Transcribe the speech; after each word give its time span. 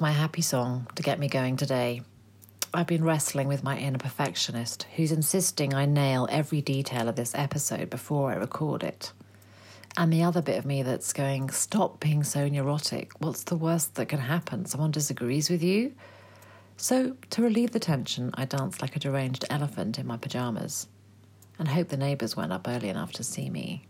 My 0.00 0.12
happy 0.12 0.40
song 0.40 0.86
to 0.94 1.02
get 1.02 1.18
me 1.18 1.28
going 1.28 1.58
today. 1.58 2.00
I've 2.72 2.86
been 2.86 3.04
wrestling 3.04 3.48
with 3.48 3.62
my 3.62 3.76
inner 3.76 3.98
perfectionist 3.98 4.86
who's 4.96 5.12
insisting 5.12 5.74
I 5.74 5.84
nail 5.84 6.26
every 6.30 6.62
detail 6.62 7.06
of 7.06 7.16
this 7.16 7.34
episode 7.34 7.90
before 7.90 8.30
I 8.30 8.36
record 8.36 8.82
it. 8.82 9.12
And 9.98 10.10
the 10.10 10.22
other 10.22 10.40
bit 10.40 10.56
of 10.56 10.64
me 10.64 10.82
that's 10.82 11.12
going, 11.12 11.50
stop 11.50 12.00
being 12.00 12.24
so 12.24 12.48
neurotic. 12.48 13.12
What's 13.18 13.44
the 13.44 13.56
worst 13.56 13.96
that 13.96 14.08
can 14.08 14.20
happen? 14.20 14.64
Someone 14.64 14.90
disagrees 14.90 15.50
with 15.50 15.62
you? 15.62 15.94
So, 16.78 17.18
to 17.28 17.42
relieve 17.42 17.72
the 17.72 17.78
tension, 17.78 18.30
I 18.32 18.46
danced 18.46 18.80
like 18.80 18.96
a 18.96 19.00
deranged 19.00 19.44
elephant 19.50 19.98
in 19.98 20.06
my 20.06 20.16
pyjamas 20.16 20.88
and 21.58 21.68
hope 21.68 21.88
the 21.88 21.98
neighbours 21.98 22.34
went 22.34 22.54
up 22.54 22.66
early 22.66 22.88
enough 22.88 23.12
to 23.12 23.22
see 23.22 23.50
me. 23.50 23.86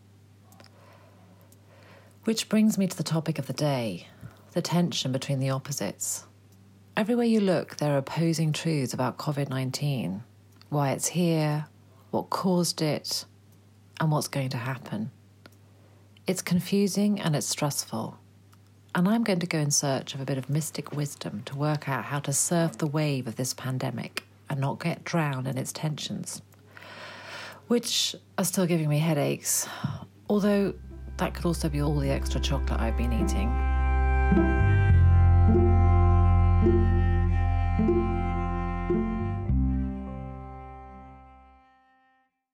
Which 2.25 2.49
brings 2.49 2.77
me 2.77 2.89
to 2.89 2.97
the 2.97 3.05
topic 3.05 3.39
of 3.39 3.47
the 3.47 3.53
day 3.53 4.09
the 4.53 4.63
tension 4.63 5.13
between 5.13 5.39
the 5.39 5.51
opposites. 5.51 6.27
Everywhere 6.97 7.27
you 7.27 7.41
look, 7.41 7.77
there 7.77 7.95
are 7.95 7.99
opposing 7.99 8.53
truths 8.53 8.93
about 8.93 9.19
COVID 9.19 9.49
19 9.49 10.23
why 10.71 10.93
it's 10.93 11.09
here, 11.09 11.67
what 12.13 12.31
caused 12.31 12.81
it, 12.81 13.25
and 14.01 14.11
what's 14.11 14.29
going 14.29 14.49
to 14.49 14.57
happen. 14.57 15.11
It's 16.27 16.43
confusing 16.43 17.21
and 17.21 17.37
it's 17.37 17.47
stressful. 17.47 18.17
And 18.95 19.09
I'm 19.09 19.25
going 19.25 19.41
to 19.41 19.47
go 19.47 19.59
in 19.59 19.71
search 19.71 20.15
of 20.15 20.21
a 20.21 20.25
bit 20.25 20.39
of 20.39 20.49
mystic 20.49 20.93
wisdom 20.93 21.43
to 21.47 21.57
work 21.57 21.89
out 21.89 22.05
how 22.05 22.21
to 22.21 22.33
surf 22.33 22.79
the 22.79 22.87
wave 22.87 23.27
of 23.27 23.37
this 23.37 23.53
pandemic 23.53 24.25
and 24.49 24.61
not 24.61 24.81
get 24.83 25.05
drowned 25.05 25.47
in 25.47 25.59
its 25.59 25.73
tensions, 25.73 26.43
which 27.69 28.17
are 28.39 28.45
still 28.45 28.67
giving 28.67 28.89
me 28.89 28.99
headaches, 28.99 29.69
although 30.29 30.75
that 31.19 31.35
could 31.35 31.45
also 31.45 31.69
be 31.69 31.83
all 31.83 31.99
the 31.99 32.11
extra 32.11 32.41
chocolate 32.41 32.81
I've 32.81 32.97
been 32.97 33.13
eating. 33.13 33.70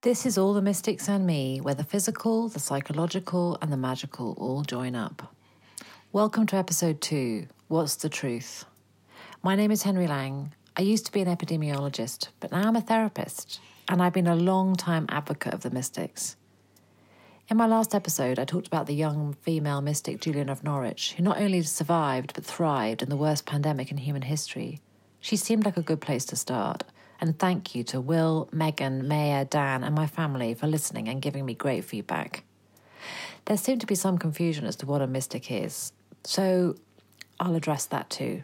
This 0.06 0.24
is 0.24 0.38
All 0.38 0.54
the 0.54 0.62
Mystics 0.62 1.08
and 1.08 1.26
Me, 1.26 1.60
where 1.60 1.74
the 1.74 1.82
physical, 1.82 2.48
the 2.48 2.60
psychological, 2.60 3.58
and 3.60 3.72
the 3.72 3.76
magical 3.76 4.36
all 4.38 4.62
join 4.62 4.94
up. 4.94 5.34
Welcome 6.12 6.46
to 6.46 6.56
episode 6.56 7.00
two 7.00 7.48
What's 7.66 7.96
the 7.96 8.08
Truth? 8.08 8.66
My 9.42 9.56
name 9.56 9.72
is 9.72 9.82
Henry 9.82 10.06
Lang. 10.06 10.54
I 10.76 10.82
used 10.82 11.06
to 11.06 11.12
be 11.12 11.22
an 11.22 11.36
epidemiologist, 11.36 12.28
but 12.38 12.52
now 12.52 12.68
I'm 12.68 12.76
a 12.76 12.80
therapist, 12.80 13.60
and 13.88 14.00
I've 14.00 14.12
been 14.12 14.28
a 14.28 14.36
long 14.36 14.76
time 14.76 15.06
advocate 15.08 15.52
of 15.52 15.62
the 15.62 15.70
mystics. 15.70 16.36
In 17.48 17.56
my 17.56 17.66
last 17.66 17.94
episode, 17.94 18.40
I 18.40 18.44
talked 18.44 18.66
about 18.66 18.86
the 18.86 18.94
young 18.94 19.34
female 19.34 19.80
mystic 19.80 20.20
Julian 20.20 20.48
of 20.48 20.64
Norwich, 20.64 21.12
who 21.12 21.22
not 21.22 21.40
only 21.40 21.62
survived 21.62 22.34
but 22.34 22.44
thrived 22.44 23.02
in 23.02 23.08
the 23.08 23.16
worst 23.16 23.46
pandemic 23.46 23.92
in 23.92 23.98
human 23.98 24.22
history. 24.22 24.80
She 25.20 25.36
seemed 25.36 25.64
like 25.64 25.76
a 25.76 25.82
good 25.82 26.00
place 26.00 26.24
to 26.26 26.36
start. 26.36 26.82
And 27.20 27.38
thank 27.38 27.72
you 27.72 27.84
to 27.84 28.00
Will, 28.00 28.48
Megan, 28.50 29.06
Maya, 29.06 29.44
Dan, 29.44 29.84
and 29.84 29.94
my 29.94 30.08
family 30.08 30.54
for 30.54 30.66
listening 30.66 31.08
and 31.08 31.22
giving 31.22 31.46
me 31.46 31.54
great 31.54 31.84
feedback. 31.84 32.42
There 33.44 33.56
seemed 33.56 33.80
to 33.80 33.86
be 33.86 33.94
some 33.94 34.18
confusion 34.18 34.66
as 34.66 34.74
to 34.76 34.86
what 34.86 35.00
a 35.00 35.06
mystic 35.06 35.48
is, 35.48 35.92
so 36.24 36.74
I'll 37.38 37.54
address 37.54 37.86
that 37.86 38.10
too. 38.10 38.42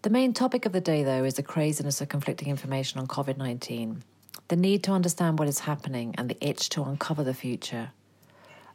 The 0.00 0.08
main 0.08 0.32
topic 0.32 0.64
of 0.64 0.72
the 0.72 0.80
day, 0.80 1.04
though, 1.04 1.24
is 1.24 1.34
the 1.34 1.42
craziness 1.42 2.00
of 2.00 2.08
conflicting 2.08 2.48
information 2.48 3.00
on 3.00 3.06
COVID 3.06 3.36
19 3.36 4.02
the 4.48 4.56
need 4.56 4.82
to 4.84 4.92
understand 4.92 5.38
what 5.38 5.48
is 5.48 5.60
happening, 5.60 6.14
and 6.18 6.28
the 6.28 6.46
itch 6.46 6.68
to 6.70 6.82
uncover 6.82 7.24
the 7.24 7.34
future. 7.34 7.90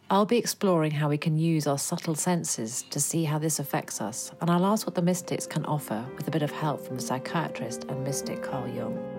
I'll 0.09 0.25
be 0.25 0.37
exploring 0.37 0.91
how 0.91 1.09
we 1.09 1.17
can 1.17 1.37
use 1.37 1.67
our 1.67 1.77
subtle 1.77 2.15
senses 2.15 2.83
to 2.91 2.99
see 2.99 3.25
how 3.25 3.39
this 3.39 3.59
affects 3.59 3.99
us, 3.99 4.31
and 4.39 4.49
I'll 4.49 4.65
ask 4.65 4.87
what 4.87 4.95
the 4.95 5.01
mystics 5.01 5.45
can 5.45 5.65
offer 5.65 6.05
with 6.15 6.27
a 6.27 6.31
bit 6.31 6.43
of 6.43 6.51
help 6.51 6.85
from 6.85 6.95
the 6.95 7.01
psychiatrist 7.01 7.83
and 7.85 8.03
mystic 8.03 8.41
Carl 8.41 8.69
Jung. 8.69 9.16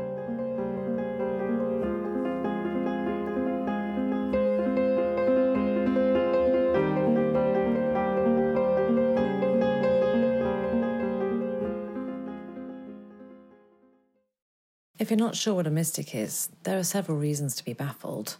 If 14.98 15.10
you're 15.10 15.16
not 15.16 15.36
sure 15.36 15.54
what 15.54 15.68
a 15.68 15.70
mystic 15.70 16.12
is, 16.12 16.48
there 16.64 16.76
are 16.76 16.82
several 16.82 17.18
reasons 17.18 17.54
to 17.54 17.64
be 17.64 17.72
baffled. 17.72 18.36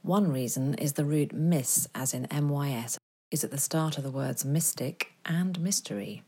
One 0.00 0.32
reason 0.32 0.72
is 0.74 0.94
the 0.94 1.04
root 1.04 1.34
mys, 1.34 1.86
as 1.94 2.14
in 2.14 2.26
MYS, 2.30 2.96
is 3.30 3.44
at 3.44 3.50
the 3.50 3.58
start 3.58 3.98
of 3.98 4.04
the 4.04 4.10
words 4.10 4.42
mystic 4.42 5.12
and 5.26 5.60
mystery. 5.60 6.22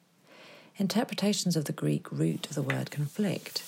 Interpretations 0.77 1.57
of 1.57 1.65
the 1.65 1.73
Greek 1.73 2.13
root 2.13 2.47
of 2.51 2.55
the 2.55 2.63
word 2.63 2.91
conflict. 2.91 3.63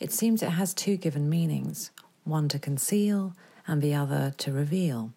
It 0.00 0.12
seems 0.12 0.42
it 0.42 0.52
has 0.52 0.72
two 0.72 0.96
given 0.96 1.28
meanings 1.28 1.90
one 2.24 2.48
to 2.48 2.58
conceal 2.58 3.34
and 3.66 3.82
the 3.82 3.92
other 3.92 4.32
to 4.38 4.50
reveal. 4.50 5.12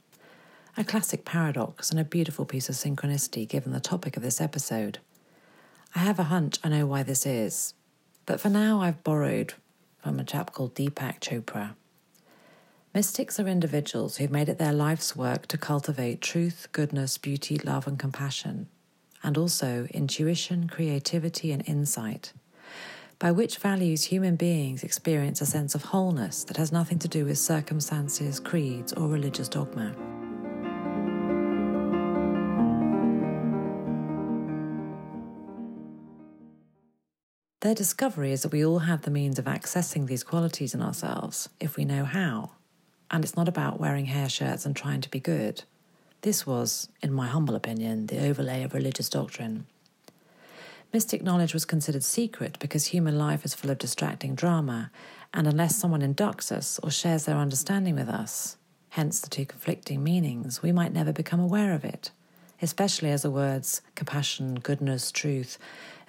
A 0.75 0.83
classic 0.83 1.23
paradox 1.23 1.89
and 1.89 1.99
a 2.01 2.03
beautiful 2.03 2.43
piece 2.43 2.67
of 2.67 2.75
synchronicity 2.75 3.47
given 3.47 3.71
the 3.71 3.79
topic 3.79 4.17
of 4.17 4.23
this 4.23 4.41
episode. 4.41 4.99
I 5.95 5.99
have 5.99 6.19
a 6.19 6.23
hunch 6.23 6.59
I 6.65 6.69
know 6.69 6.85
why 6.85 7.03
this 7.03 7.25
is, 7.25 7.73
but 8.25 8.41
for 8.41 8.49
now 8.49 8.81
I've 8.81 9.01
borrowed 9.01 9.53
from 10.05 10.19
a 10.19 10.23
chap 10.23 10.53
called 10.53 10.75
Deepak 10.75 11.19
Chopra. 11.19 11.73
Mystics 12.93 13.39
are 13.39 13.47
individuals 13.47 14.17
who've 14.17 14.29
made 14.29 14.49
it 14.49 14.59
their 14.59 14.71
life's 14.71 15.15
work 15.15 15.47
to 15.47 15.57
cultivate 15.57 16.21
truth, 16.21 16.67
goodness, 16.71 17.17
beauty, 17.17 17.57
love, 17.57 17.87
and 17.87 17.97
compassion, 17.97 18.67
and 19.23 19.35
also 19.35 19.87
intuition, 19.89 20.69
creativity, 20.69 21.51
and 21.51 21.67
insight, 21.67 22.33
by 23.17 23.31
which 23.31 23.57
values 23.57 24.03
human 24.03 24.35
beings 24.35 24.83
experience 24.83 25.41
a 25.41 25.45
sense 25.47 25.73
of 25.73 25.85
wholeness 25.85 26.43
that 26.43 26.57
has 26.57 26.71
nothing 26.71 26.99
to 26.99 27.07
do 27.07 27.25
with 27.25 27.39
circumstances, 27.39 28.39
creeds, 28.39 28.93
or 28.93 29.07
religious 29.07 29.49
dogma. 29.49 29.95
Their 37.65 37.73
discovery 37.73 38.31
is 38.31 38.43
that 38.43 38.51
we 38.51 38.63
all 38.63 38.77
have 38.77 39.01
the 39.01 39.09
means 39.09 39.39
of 39.39 39.45
accessing 39.45 40.05
these 40.05 40.23
qualities 40.23 40.75
in 40.75 40.83
ourselves 40.83 41.49
if 41.59 41.77
we 41.77 41.83
know 41.83 42.05
how. 42.05 42.51
And 43.09 43.23
it's 43.23 43.35
not 43.35 43.47
about 43.47 43.79
wearing 43.79 44.05
hair 44.05 44.29
shirts 44.29 44.67
and 44.67 44.75
trying 44.75 45.01
to 45.01 45.09
be 45.09 45.19
good. 45.19 45.63
This 46.21 46.45
was, 46.45 46.89
in 47.01 47.11
my 47.11 47.25
humble 47.25 47.55
opinion, 47.55 48.05
the 48.05 48.23
overlay 48.23 48.61
of 48.61 48.75
religious 48.75 49.09
doctrine. 49.09 49.65
Mystic 50.93 51.23
knowledge 51.23 51.55
was 51.55 51.65
considered 51.65 52.03
secret 52.03 52.59
because 52.59 52.85
human 52.85 53.17
life 53.17 53.43
is 53.43 53.55
full 53.55 53.71
of 53.71 53.79
distracting 53.79 54.35
drama, 54.35 54.91
and 55.33 55.47
unless 55.47 55.75
someone 55.75 56.03
inducts 56.03 56.51
us 56.51 56.79
or 56.83 56.91
shares 56.91 57.25
their 57.25 57.37
understanding 57.37 57.95
with 57.95 58.09
us, 58.09 58.57
hence 58.89 59.19
the 59.19 59.27
two 59.27 59.47
conflicting 59.47 60.03
meanings, 60.03 60.61
we 60.61 60.71
might 60.71 60.93
never 60.93 61.11
become 61.11 61.39
aware 61.39 61.73
of 61.73 61.83
it, 61.83 62.11
especially 62.65 63.11
as 63.11 63.21
the 63.21 63.29
words 63.29 63.83
compassion, 63.93 64.55
goodness, 64.55 65.11
truth 65.11 65.59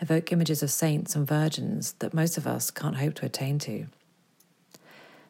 evoke 0.00 0.32
images 0.32 0.62
of 0.62 0.70
saints 0.70 1.14
and 1.14 1.26
virgins 1.26 1.92
that 1.98 2.14
most 2.14 2.38
of 2.38 2.46
us 2.46 2.70
can't 2.70 2.96
hope 2.96 3.12
to 3.12 3.26
attain 3.26 3.58
to. 3.58 3.86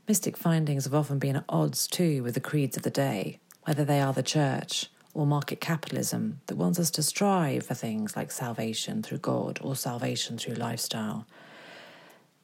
Mystic 0.06 0.36
findings 0.36 0.84
have 0.84 0.94
often 0.94 1.18
been 1.18 1.34
at 1.34 1.44
odds 1.48 1.88
too 1.88 2.22
with 2.22 2.34
the 2.34 2.40
creeds 2.40 2.76
of 2.76 2.84
the 2.84 2.90
day, 2.90 3.40
whether 3.64 3.84
they 3.84 4.00
are 4.00 4.12
the 4.12 4.22
church 4.22 4.86
or 5.14 5.26
market 5.26 5.60
capitalism 5.60 6.40
that 6.46 6.56
wants 6.56 6.78
us 6.78 6.92
to 6.92 7.02
strive 7.02 7.66
for 7.66 7.74
things 7.74 8.14
like 8.14 8.30
salvation 8.30 9.02
through 9.02 9.18
God 9.18 9.58
or 9.60 9.74
salvation 9.74 10.38
through 10.38 10.54
lifestyle. 10.54 11.26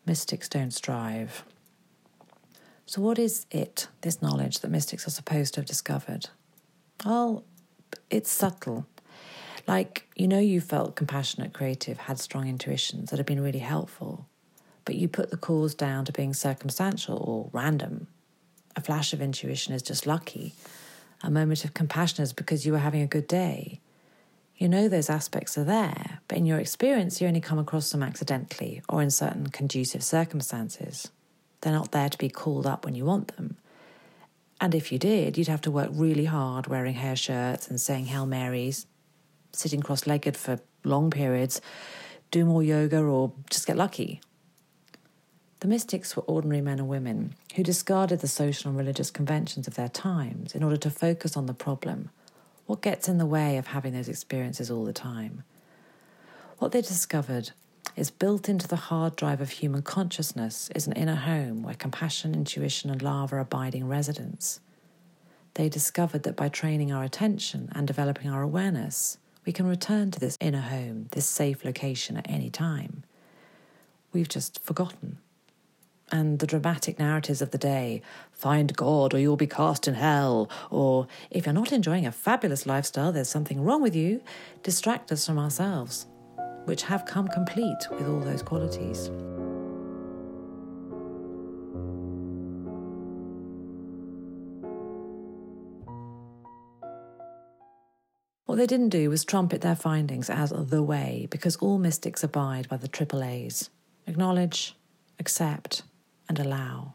Mystics 0.04 0.48
don't 0.48 0.72
strive. 0.72 1.44
So, 2.86 3.00
what 3.00 3.20
is 3.20 3.46
it, 3.52 3.86
this 4.00 4.20
knowledge 4.20 4.58
that 4.58 4.70
mystics 4.72 5.06
are 5.06 5.10
supposed 5.10 5.54
to 5.54 5.60
have 5.60 5.66
discovered? 5.66 6.30
Well, 7.04 7.44
it's 8.10 8.30
subtle 8.30 8.86
like, 9.66 10.08
you 10.16 10.26
know, 10.26 10.38
you 10.38 10.60
felt 10.60 10.96
compassionate, 10.96 11.52
creative, 11.52 11.98
had 11.98 12.18
strong 12.18 12.48
intuitions 12.48 13.10
that 13.10 13.18
have 13.18 13.26
been 13.26 13.42
really 13.42 13.60
helpful, 13.60 14.26
but 14.84 14.96
you 14.96 15.08
put 15.08 15.30
the 15.30 15.36
cause 15.36 15.74
down 15.74 16.04
to 16.04 16.12
being 16.12 16.34
circumstantial 16.34 17.16
or 17.18 17.50
random. 17.52 18.08
A 18.74 18.80
flash 18.80 19.12
of 19.12 19.20
intuition 19.20 19.74
is 19.74 19.82
just 19.82 20.06
lucky. 20.06 20.54
A 21.22 21.30
moment 21.30 21.64
of 21.64 21.74
compassion 21.74 22.22
is 22.22 22.32
because 22.32 22.66
you 22.66 22.72
were 22.72 22.78
having 22.78 23.02
a 23.02 23.06
good 23.06 23.28
day. 23.28 23.80
You 24.56 24.68
know 24.68 24.88
those 24.88 25.10
aspects 25.10 25.56
are 25.56 25.64
there, 25.64 26.20
but 26.28 26.38
in 26.38 26.46
your 26.46 26.58
experience, 26.58 27.20
you 27.20 27.28
only 27.28 27.40
come 27.40 27.58
across 27.58 27.90
them 27.90 28.02
accidentally 28.02 28.82
or 28.88 29.02
in 29.02 29.10
certain 29.10 29.48
conducive 29.48 30.02
circumstances. 30.02 31.10
They're 31.60 31.72
not 31.72 31.92
there 31.92 32.08
to 32.08 32.18
be 32.18 32.28
called 32.28 32.66
up 32.66 32.84
when 32.84 32.94
you 32.94 33.04
want 33.04 33.36
them. 33.36 33.56
And 34.62 34.76
if 34.76 34.92
you 34.92 34.98
did, 34.98 35.36
you'd 35.36 35.48
have 35.48 35.60
to 35.62 35.72
work 35.72 35.90
really 35.92 36.26
hard 36.26 36.68
wearing 36.68 36.94
hair 36.94 37.16
shirts 37.16 37.66
and 37.66 37.80
saying 37.80 38.06
Hail 38.06 38.26
Marys 38.26 38.86
sitting 39.52 39.82
cross 39.82 40.06
legged 40.06 40.36
for 40.36 40.60
long 40.84 41.10
periods, 41.10 41.60
do 42.30 42.44
more 42.44 42.62
yoga, 42.62 43.02
or 43.02 43.32
just 43.50 43.66
get 43.66 43.76
lucky. 43.76 44.20
The 45.58 45.66
mystics 45.66 46.16
were 46.16 46.22
ordinary 46.22 46.60
men 46.60 46.78
and 46.78 46.88
women 46.88 47.34
who 47.56 47.64
discarded 47.64 48.20
the 48.20 48.28
social 48.28 48.68
and 48.68 48.78
religious 48.78 49.10
conventions 49.10 49.66
of 49.66 49.74
their 49.74 49.88
times 49.88 50.54
in 50.54 50.62
order 50.62 50.76
to 50.76 50.90
focus 50.90 51.36
on 51.36 51.46
the 51.46 51.54
problem. 51.54 52.10
What 52.66 52.82
gets 52.82 53.08
in 53.08 53.18
the 53.18 53.26
way 53.26 53.56
of 53.56 53.66
having 53.66 53.92
those 53.92 54.08
experiences 54.08 54.70
all 54.70 54.84
the 54.84 54.92
time? 54.92 55.42
What 56.58 56.70
they 56.70 56.82
discovered 56.82 57.50
is 57.96 58.10
built 58.10 58.48
into 58.48 58.66
the 58.66 58.76
hard 58.76 59.16
drive 59.16 59.40
of 59.40 59.50
human 59.50 59.82
consciousness 59.82 60.70
is 60.74 60.86
an 60.86 60.94
inner 60.94 61.14
home 61.14 61.62
where 61.62 61.74
compassion, 61.74 62.34
intuition, 62.34 62.90
and 62.90 63.02
love 63.02 63.32
are 63.32 63.38
abiding 63.38 63.86
residents. 63.86 64.60
They 65.54 65.68
discovered 65.68 66.22
that 66.22 66.36
by 66.36 66.48
training 66.48 66.92
our 66.92 67.04
attention 67.04 67.70
and 67.74 67.86
developing 67.86 68.30
our 68.30 68.42
awareness, 68.42 69.18
we 69.44 69.52
can 69.52 69.66
return 69.66 70.10
to 70.10 70.20
this 70.20 70.38
inner 70.40 70.60
home, 70.60 71.08
this 71.10 71.28
safe 71.28 71.64
location 71.64 72.16
at 72.16 72.30
any 72.30 72.48
time. 72.48 73.04
We've 74.12 74.28
just 74.28 74.62
forgotten. 74.62 75.18
And 76.10 76.38
the 76.38 76.46
dramatic 76.46 76.98
narratives 76.98 77.40
of 77.40 77.50
the 77.50 77.58
day 77.58 78.02
find 78.30 78.76
God 78.76 79.14
or 79.14 79.18
you'll 79.18 79.36
be 79.36 79.46
cast 79.46 79.88
in 79.88 79.94
hell, 79.94 80.50
or 80.70 81.06
if 81.30 81.46
you're 81.46 81.54
not 81.54 81.72
enjoying 81.72 82.06
a 82.06 82.12
fabulous 82.12 82.66
lifestyle, 82.66 83.12
there's 83.12 83.30
something 83.30 83.62
wrong 83.62 83.82
with 83.82 83.96
you, 83.96 84.22
distract 84.62 85.10
us 85.10 85.26
from 85.26 85.38
ourselves, 85.38 86.06
which 86.64 86.82
have 86.82 87.04
come 87.04 87.28
complete 87.28 87.88
with 87.90 88.08
all 88.08 88.20
those 88.20 88.42
qualities. 88.42 89.10
What 98.46 98.56
they 98.56 98.66
didn't 98.66 98.90
do 98.90 99.08
was 99.08 99.24
trumpet 99.24 99.62
their 99.62 99.74
findings 99.74 100.28
as 100.28 100.50
the 100.50 100.82
way, 100.82 101.26
because 101.30 101.56
all 101.56 101.78
mystics 101.78 102.22
abide 102.22 102.68
by 102.68 102.76
the 102.76 102.86
triple 102.86 103.24
A's 103.24 103.70
acknowledge, 104.06 104.76
accept, 105.18 105.84
and 106.28 106.38
allow. 106.38 106.94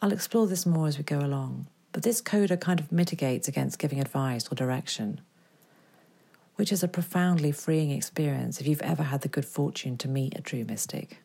I'll 0.00 0.12
explore 0.12 0.46
this 0.46 0.66
more 0.66 0.86
as 0.86 0.98
we 0.98 1.04
go 1.04 1.18
along, 1.18 1.66
but 1.90 2.02
this 2.02 2.20
coda 2.20 2.56
kind 2.56 2.80
of 2.80 2.92
mitigates 2.92 3.48
against 3.48 3.78
giving 3.78 4.00
advice 4.00 4.50
or 4.50 4.54
direction, 4.54 5.20
which 6.56 6.72
is 6.72 6.82
a 6.82 6.88
profoundly 6.88 7.52
freeing 7.52 7.90
experience 7.90 8.60
if 8.60 8.66
you've 8.66 8.82
ever 8.82 9.04
had 9.04 9.22
the 9.22 9.28
good 9.28 9.46
fortune 9.46 9.96
to 9.98 10.08
meet 10.08 10.38
a 10.38 10.42
true 10.42 10.64
mystic. 10.64 11.22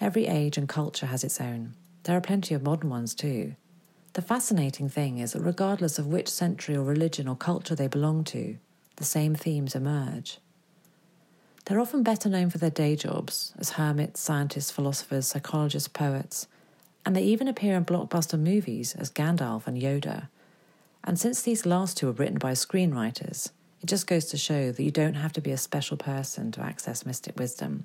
Every 0.00 0.26
age 0.26 0.56
and 0.56 0.68
culture 0.68 1.06
has 1.06 1.24
its 1.24 1.40
own. 1.40 1.74
There 2.04 2.16
are 2.16 2.20
plenty 2.20 2.54
of 2.54 2.62
modern 2.62 2.90
ones 2.90 3.14
too. 3.14 3.56
The 4.14 4.22
fascinating 4.22 4.88
thing 4.88 5.18
is 5.18 5.32
that 5.32 5.42
regardless 5.42 5.98
of 5.98 6.06
which 6.06 6.28
century 6.28 6.76
or 6.76 6.84
religion 6.84 7.26
or 7.26 7.36
culture 7.36 7.74
they 7.74 7.88
belong 7.88 8.24
to, 8.24 8.58
the 8.96 9.04
same 9.04 9.34
themes 9.34 9.74
emerge. 9.74 10.38
They're 11.64 11.80
often 11.80 12.02
better 12.02 12.28
known 12.28 12.50
for 12.50 12.58
their 12.58 12.70
day 12.70 12.94
jobs 12.94 13.54
as 13.58 13.70
hermits, 13.70 14.20
scientists, 14.20 14.70
philosophers, 14.70 15.26
psychologists, 15.26 15.88
poets, 15.88 16.46
and 17.06 17.16
they 17.16 17.22
even 17.22 17.48
appear 17.48 17.76
in 17.76 17.84
blockbuster 17.84 18.38
movies 18.38 18.94
as 18.94 19.10
Gandalf 19.10 19.66
and 19.66 19.80
Yoda. 19.80 20.28
And 21.02 21.18
since 21.18 21.42
these 21.42 21.66
last 21.66 21.96
two 21.96 22.06
were 22.06 22.12
written 22.12 22.38
by 22.38 22.52
screenwriters, 22.52 23.50
it 23.84 23.88
just 23.88 24.06
goes 24.06 24.24
to 24.24 24.38
show 24.38 24.72
that 24.72 24.82
you 24.82 24.90
don't 24.90 25.12
have 25.12 25.34
to 25.34 25.42
be 25.42 25.50
a 25.50 25.58
special 25.58 25.98
person 25.98 26.50
to 26.50 26.62
access 26.62 27.04
mystic 27.04 27.38
wisdom. 27.38 27.84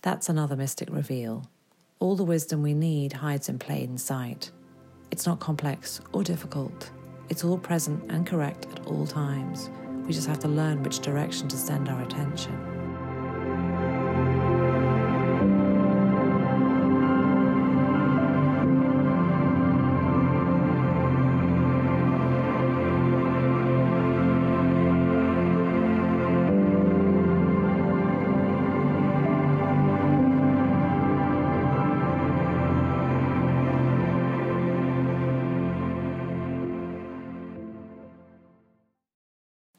That's 0.00 0.30
another 0.30 0.56
mystic 0.56 0.88
reveal. 0.90 1.46
All 2.00 2.16
the 2.16 2.24
wisdom 2.24 2.62
we 2.62 2.72
need 2.72 3.12
hides 3.12 3.50
in 3.50 3.58
plain 3.58 3.98
sight. 3.98 4.50
It's 5.10 5.26
not 5.26 5.40
complex 5.40 6.00
or 6.14 6.24
difficult. 6.24 6.90
It's 7.28 7.44
all 7.44 7.58
present 7.58 8.10
and 8.10 8.26
correct 8.26 8.66
at 8.72 8.86
all 8.86 9.06
times. 9.06 9.68
We 10.06 10.14
just 10.14 10.26
have 10.26 10.38
to 10.38 10.48
learn 10.48 10.82
which 10.82 11.00
direction 11.00 11.48
to 11.48 11.56
send 11.58 11.90
our 11.90 12.00
attention. 12.00 12.73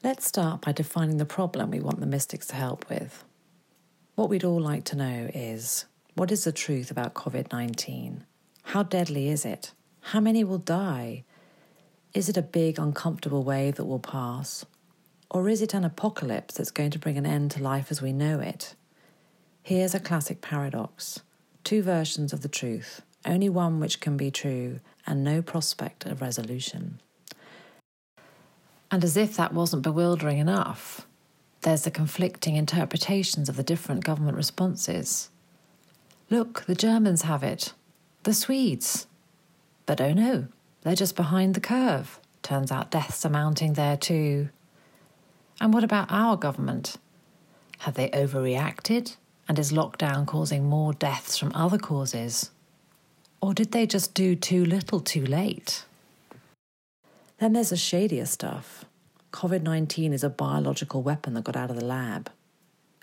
Let's 0.06 0.24
start 0.28 0.60
by 0.60 0.70
defining 0.70 1.16
the 1.16 1.24
problem 1.24 1.72
we 1.72 1.80
want 1.80 1.98
the 1.98 2.06
mystics 2.06 2.46
to 2.46 2.54
help 2.54 2.88
with. 2.88 3.24
What 4.14 4.28
we'd 4.28 4.44
all 4.44 4.60
like 4.60 4.84
to 4.84 4.96
know 4.96 5.28
is 5.34 5.86
what 6.14 6.30
is 6.30 6.44
the 6.44 6.52
truth 6.52 6.92
about 6.92 7.14
COVID 7.14 7.50
19? 7.50 8.24
How 8.62 8.84
deadly 8.84 9.28
is 9.28 9.44
it? 9.44 9.72
How 10.02 10.20
many 10.20 10.44
will 10.44 10.58
die? 10.58 11.24
Is 12.14 12.28
it 12.28 12.36
a 12.36 12.42
big, 12.42 12.78
uncomfortable 12.78 13.42
wave 13.42 13.74
that 13.74 13.86
will 13.86 13.98
pass? 13.98 14.64
Or 15.28 15.48
is 15.48 15.60
it 15.60 15.74
an 15.74 15.84
apocalypse 15.84 16.54
that's 16.54 16.70
going 16.70 16.92
to 16.92 17.00
bring 17.00 17.18
an 17.18 17.26
end 17.26 17.50
to 17.50 17.60
life 17.60 17.90
as 17.90 18.00
we 18.00 18.12
know 18.12 18.38
it? 18.38 18.76
Here's 19.60 19.92
a 19.92 19.98
classic 19.98 20.40
paradox 20.40 21.18
two 21.64 21.82
versions 21.82 22.32
of 22.32 22.42
the 22.42 22.48
truth, 22.48 23.02
only 23.24 23.48
one 23.48 23.80
which 23.80 23.98
can 23.98 24.16
be 24.16 24.30
true, 24.30 24.78
and 25.04 25.24
no 25.24 25.42
prospect 25.42 26.06
of 26.06 26.20
resolution. 26.20 27.00
And 28.90 29.02
as 29.02 29.16
if 29.16 29.36
that 29.36 29.52
wasn't 29.52 29.82
bewildering 29.82 30.38
enough, 30.38 31.06
there's 31.62 31.82
the 31.82 31.90
conflicting 31.90 32.56
interpretations 32.56 33.48
of 33.48 33.56
the 33.56 33.62
different 33.62 34.04
government 34.04 34.36
responses. 34.36 35.30
Look, 36.30 36.64
the 36.66 36.74
Germans 36.74 37.22
have 37.22 37.42
it, 37.42 37.72
the 38.22 38.34
Swedes. 38.34 39.06
But 39.84 40.00
oh 40.00 40.12
no, 40.12 40.46
they're 40.82 40.94
just 40.94 41.16
behind 41.16 41.54
the 41.54 41.60
curve. 41.60 42.20
Turns 42.42 42.70
out 42.70 42.90
deaths 42.90 43.24
are 43.24 43.30
mounting 43.30 43.72
there 43.72 43.96
too. 43.96 44.50
And 45.60 45.74
what 45.74 45.84
about 45.84 46.08
our 46.10 46.36
government? 46.36 46.96
Have 47.78 47.94
they 47.94 48.08
overreacted? 48.10 49.16
And 49.48 49.58
is 49.58 49.72
lockdown 49.72 50.26
causing 50.26 50.68
more 50.68 50.92
deaths 50.92 51.38
from 51.38 51.52
other 51.54 51.78
causes? 51.78 52.50
Or 53.40 53.54
did 53.54 53.72
they 53.72 53.86
just 53.86 54.14
do 54.14 54.34
too 54.34 54.64
little 54.64 55.00
too 55.00 55.24
late? 55.24 55.84
Then 57.38 57.52
there's 57.52 57.70
the 57.70 57.76
shadier 57.76 58.24
stuff. 58.24 58.84
COVID 59.32 59.62
19 59.62 60.12
is 60.14 60.24
a 60.24 60.30
biological 60.30 61.02
weapon 61.02 61.34
that 61.34 61.44
got 61.44 61.56
out 61.56 61.70
of 61.70 61.78
the 61.78 61.84
lab. 61.84 62.30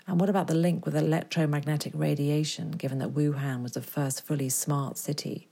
And 0.06 0.20
what 0.20 0.28
about 0.28 0.48
the 0.48 0.54
link 0.54 0.84
with 0.84 0.96
electromagnetic 0.96 1.92
radiation, 1.94 2.72
given 2.72 2.98
that 2.98 3.14
Wuhan 3.14 3.62
was 3.62 3.72
the 3.72 3.80
first 3.80 4.26
fully 4.26 4.48
smart 4.48 4.98
city? 4.98 5.48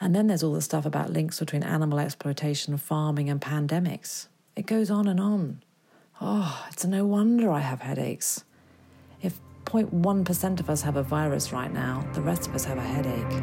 And 0.00 0.16
then 0.16 0.26
there's 0.26 0.42
all 0.42 0.54
the 0.54 0.62
stuff 0.62 0.86
about 0.86 1.12
links 1.12 1.38
between 1.38 1.62
animal 1.62 2.00
exploitation, 2.00 2.76
farming, 2.78 3.28
and 3.28 3.40
pandemics. 3.40 4.26
It 4.56 4.66
goes 4.66 4.90
on 4.90 5.06
and 5.06 5.20
on. 5.20 5.62
Oh, 6.20 6.66
it's 6.70 6.84
no 6.84 7.06
wonder 7.06 7.50
I 7.50 7.60
have 7.60 7.82
headaches. 7.82 8.44
If 9.20 9.38
0.1% 9.66 10.60
of 10.60 10.68
us 10.68 10.82
have 10.82 10.96
a 10.96 11.02
virus 11.02 11.52
right 11.52 11.72
now, 11.72 12.08
the 12.14 12.22
rest 12.22 12.48
of 12.48 12.54
us 12.54 12.64
have 12.64 12.78
a 12.78 12.82
headache. 12.82 13.42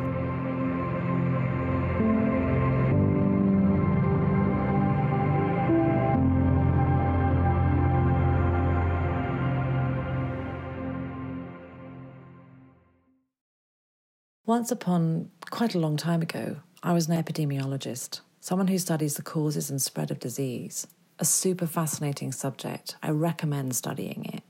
Once 14.49 14.71
upon 14.71 15.29
quite 15.51 15.75
a 15.75 15.79
long 15.79 15.95
time 15.95 16.23
ago, 16.23 16.55
I 16.81 16.91
was 16.91 17.07
an 17.07 17.15
epidemiologist, 17.15 18.21
someone 18.39 18.67
who 18.67 18.79
studies 18.79 19.13
the 19.13 19.21
causes 19.21 19.69
and 19.69 19.79
spread 19.79 20.09
of 20.09 20.19
disease. 20.19 20.87
A 21.19 21.23
super 21.23 21.67
fascinating 21.67 22.31
subject. 22.31 22.95
I 23.03 23.11
recommend 23.11 23.75
studying 23.75 24.25
it. 24.25 24.41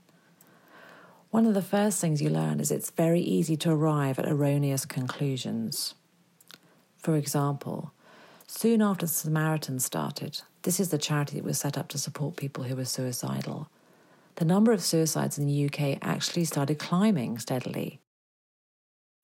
One 1.28 1.44
of 1.44 1.52
the 1.52 1.60
first 1.60 2.00
things 2.00 2.22
you 2.22 2.30
learn 2.30 2.60
is 2.60 2.70
it's 2.70 2.88
very 2.88 3.20
easy 3.20 3.58
to 3.58 3.72
arrive 3.72 4.18
at 4.18 4.26
erroneous 4.26 4.86
conclusions. 4.86 5.94
For 6.96 7.14
example, 7.14 7.92
soon 8.46 8.80
after 8.80 9.04
the 9.04 9.12
Samaritans 9.12 9.84
started, 9.84 10.40
this 10.62 10.80
is 10.80 10.88
the 10.88 10.96
charity 10.96 11.36
that 11.36 11.44
was 11.44 11.60
set 11.60 11.76
up 11.76 11.88
to 11.88 11.98
support 11.98 12.36
people 12.36 12.64
who 12.64 12.74
were 12.74 12.86
suicidal. 12.86 13.68
The 14.36 14.46
number 14.46 14.72
of 14.72 14.80
suicides 14.80 15.36
in 15.36 15.44
the 15.44 15.66
UK 15.66 15.98
actually 16.00 16.46
started 16.46 16.78
climbing 16.78 17.36
steadily 17.36 18.00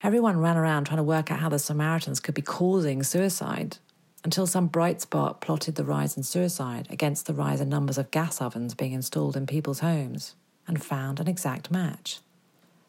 Everyone 0.03 0.37
ran 0.37 0.57
around 0.57 0.85
trying 0.85 0.97
to 0.97 1.03
work 1.03 1.31
out 1.31 1.39
how 1.39 1.49
the 1.49 1.57
Samaritans 1.57 2.19
could 2.19 2.35
be 2.35 2.41
causing 2.43 3.01
suicide 3.01 3.77
until 4.23 4.45
some 4.45 4.67
bright 4.67 5.01
spot 5.01 5.41
plotted 5.41 5.73
the 5.73 5.83
rise 5.83 6.15
in 6.15 6.21
suicide 6.21 6.87
against 6.91 7.25
the 7.25 7.33
rise 7.33 7.59
in 7.59 7.69
numbers 7.69 7.97
of 7.97 8.11
gas 8.11 8.39
ovens 8.39 8.75
being 8.75 8.91
installed 8.91 9.35
in 9.35 9.47
people's 9.47 9.79
homes 9.79 10.35
and 10.67 10.83
found 10.83 11.19
an 11.19 11.27
exact 11.27 11.71
match. 11.71 12.19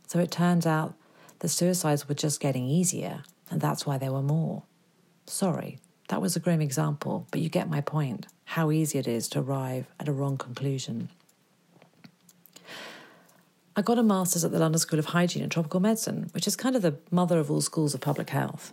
So 0.07 0.19
it 0.19 0.31
turns 0.31 0.67
out 0.67 0.97
the 1.39 1.49
suicides 1.49 2.07
were 2.07 2.15
just 2.15 2.41
getting 2.41 2.67
easier, 2.67 3.23
and 3.51 3.59
that's 3.61 3.87
why 3.87 3.97
there 3.97 4.13
were 4.13 4.23
more. 4.23 4.65
Sorry, 5.27 5.79
that 6.09 6.21
was 6.21 6.37
a 6.37 6.41
grim 6.41 6.61
example, 6.61 7.27
but 7.31 7.41
you 7.41 7.49
get 7.49 7.71
my 7.71 7.81
point 7.81 8.27
how 8.45 8.71
easy 8.71 8.99
it 8.99 9.09
is 9.09 9.29
to 9.29 9.41
arrive 9.41 9.87
at 9.99 10.09
a 10.09 10.13
wrong 10.13 10.37
conclusion. 10.37 11.09
I 13.79 13.81
got 13.81 13.97
a 13.97 14.03
master's 14.03 14.45
at 14.45 14.51
the 14.51 14.59
London 14.59 14.81
School 14.81 14.99
of 14.99 15.05
Hygiene 15.05 15.45
and 15.45 15.53
Tropical 15.53 15.79
Medicine, 15.79 16.31
which 16.33 16.49
is 16.49 16.57
kind 16.57 16.75
of 16.75 16.83
the 16.83 16.97
mother 17.13 17.39
of 17.39 17.49
all 17.49 17.61
schools 17.61 17.95
of 17.95 18.01
public 18.01 18.31
health. 18.31 18.73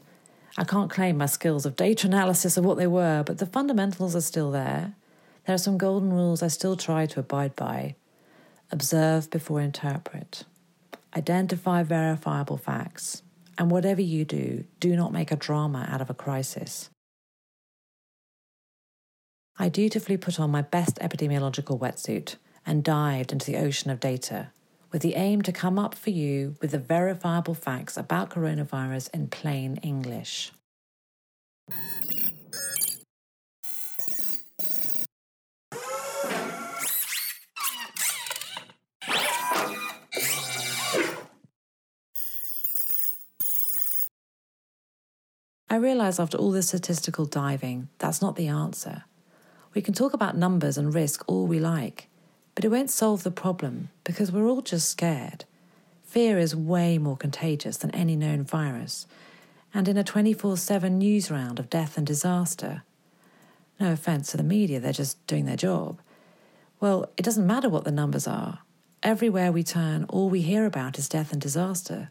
I 0.57 0.63
can't 0.63 0.89
claim 0.89 1.15
my 1.15 1.27
skills 1.27 1.63
of 1.63 1.75
data 1.75 2.07
analysis 2.07 2.57
are 2.57 2.63
what 2.63 2.77
they 2.77 2.87
were, 2.87 3.21
but 3.23 3.37
the 3.37 3.45
fundamentals 3.45 4.15
are 4.15 4.21
still 4.21 4.49
there. 4.49 4.95
There 5.45 5.53
are 5.53 5.59
some 5.59 5.77
golden 5.77 6.11
rules 6.11 6.41
I 6.41 6.47
still 6.47 6.75
try 6.75 7.05
to 7.05 7.19
abide 7.19 7.55
by. 7.55 7.93
Observe 8.71 9.29
before 9.29 9.61
interpret. 9.61 10.43
Identify 11.15 11.83
verifiable 11.83 12.57
facts. 12.57 13.21
And 13.59 13.69
whatever 13.69 14.01
you 14.01 14.25
do, 14.25 14.63
do 14.79 14.95
not 14.95 15.13
make 15.13 15.31
a 15.31 15.35
drama 15.35 15.87
out 15.87 16.01
of 16.01 16.09
a 16.09 16.15
crisis. 16.15 16.89
I 19.59 19.69
dutifully 19.69 20.17
put 20.17 20.39
on 20.39 20.49
my 20.49 20.63
best 20.63 20.95
epidemiological 20.95 21.79
wetsuit 21.79 22.37
and 22.65 22.83
dived 22.83 23.31
into 23.31 23.45
the 23.45 23.57
ocean 23.57 23.91
of 23.91 23.99
data 23.99 24.49
with 24.95 25.01
the 25.01 25.15
aim 25.15 25.41
to 25.41 25.51
come 25.51 25.77
up 25.77 25.93
for 25.93 26.09
you 26.09 26.55
with 26.61 26.71
the 26.71 26.79
verifiable 26.79 27.53
facts 27.53 27.97
about 27.97 28.29
coronavirus 28.29 29.13
in 29.13 29.27
plain 29.27 29.75
English. 29.83 30.53
I 45.69 45.75
realise 45.75 46.21
after 46.21 46.37
all 46.37 46.51
this 46.51 46.69
statistical 46.69 47.25
diving, 47.25 47.89
that's 47.97 48.21
not 48.21 48.37
the 48.37 48.47
answer. 48.47 49.03
We 49.73 49.81
can 49.81 49.93
talk 49.93 50.13
about 50.13 50.37
numbers 50.37 50.77
and 50.77 50.93
risk 50.93 51.25
all 51.27 51.47
we 51.47 51.59
like, 51.59 52.07
but 52.55 52.63
it 52.63 52.71
won't 52.71 52.89
solve 52.89 53.23
the 53.23 53.31
problem 53.31 53.89
because 54.03 54.31
we're 54.31 54.47
all 54.47 54.61
just 54.61 54.89
scared. 54.89 55.45
Fear 56.03 56.39
is 56.39 56.55
way 56.55 56.97
more 56.97 57.17
contagious 57.17 57.77
than 57.77 57.91
any 57.91 58.15
known 58.15 58.43
virus, 58.43 59.05
and 59.73 59.87
in 59.87 59.97
a 59.97 60.03
24 60.03 60.55
7 60.57 60.97
news 60.97 61.29
round 61.29 61.59
of 61.59 61.69
death 61.69 61.97
and 61.97 62.07
disaster. 62.07 62.83
No 63.79 63.91
offence 63.91 64.31
to 64.31 64.37
the 64.37 64.43
media, 64.43 64.79
they're 64.79 64.93
just 64.93 65.25
doing 65.27 65.45
their 65.45 65.57
job. 65.57 65.99
Well, 66.79 67.09
it 67.17 67.23
doesn't 67.23 67.45
matter 67.45 67.67
what 67.67 67.83
the 67.83 67.91
numbers 67.91 68.27
are. 68.27 68.59
Everywhere 69.03 69.51
we 69.51 69.63
turn, 69.63 70.05
all 70.05 70.29
we 70.29 70.41
hear 70.41 70.65
about 70.65 70.97
is 70.97 71.09
death 71.09 71.33
and 71.33 71.41
disaster. 71.41 72.09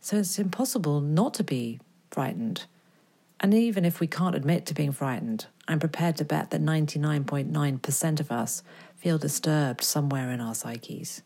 So 0.00 0.16
it's 0.16 0.38
impossible 0.38 1.00
not 1.00 1.34
to 1.34 1.44
be 1.44 1.80
frightened. 2.10 2.64
And 3.38 3.52
even 3.52 3.84
if 3.84 4.00
we 4.00 4.06
can't 4.06 4.34
admit 4.34 4.66
to 4.66 4.74
being 4.74 4.92
frightened, 4.92 5.46
I'm 5.68 5.80
prepared 5.80 6.16
to 6.16 6.24
bet 6.24 6.50
that 6.50 6.62
99.9% 6.62 8.20
of 8.20 8.32
us 8.32 8.62
feel 9.02 9.18
disturbed 9.18 9.82
somewhere 9.82 10.30
in 10.30 10.40
our 10.40 10.54
psyches. 10.54 11.22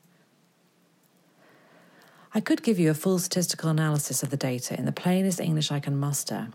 I 2.32 2.40
could 2.40 2.62
give 2.62 2.78
you 2.78 2.90
a 2.90 2.94
full 2.94 3.18
statistical 3.18 3.68
analysis 3.68 4.22
of 4.22 4.30
the 4.30 4.36
data 4.38 4.78
in 4.78 4.86
the 4.86 4.92
plainest 4.92 5.40
English 5.40 5.70
I 5.70 5.80
can 5.80 5.98
muster, 5.98 6.48